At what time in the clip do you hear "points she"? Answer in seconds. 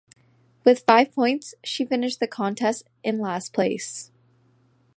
1.13-1.85